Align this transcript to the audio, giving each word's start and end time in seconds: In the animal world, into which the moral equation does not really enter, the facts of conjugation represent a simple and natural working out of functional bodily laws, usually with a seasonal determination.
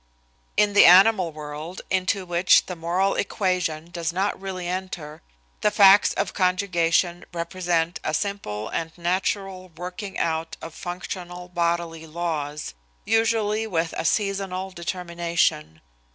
In 0.57 0.73
the 0.73 0.85
animal 0.87 1.31
world, 1.31 1.81
into 1.91 2.25
which 2.25 2.65
the 2.65 2.75
moral 2.75 3.13
equation 3.13 3.91
does 3.91 4.11
not 4.11 4.41
really 4.41 4.67
enter, 4.67 5.21
the 5.61 5.69
facts 5.69 6.11
of 6.13 6.33
conjugation 6.33 7.23
represent 7.31 7.99
a 8.03 8.11
simple 8.15 8.67
and 8.69 8.97
natural 8.97 9.69
working 9.77 10.17
out 10.17 10.57
of 10.59 10.73
functional 10.73 11.49
bodily 11.49 12.07
laws, 12.07 12.73
usually 13.05 13.67
with 13.67 13.93
a 13.95 14.03
seasonal 14.03 14.71
determination. 14.71 15.81